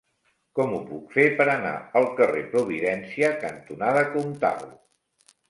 [0.59, 4.67] Com ho puc fer per anar al carrer Providència cantonada Comtal?